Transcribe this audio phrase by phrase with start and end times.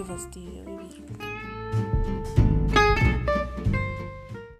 [0.00, 1.29] qué fastidio vivir.